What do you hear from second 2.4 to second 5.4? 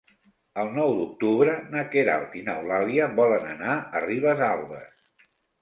i n'Eulàlia volen anar a Ribesalbes.